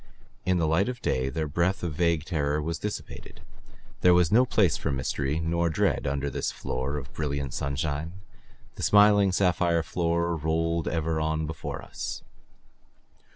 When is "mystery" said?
4.91-5.39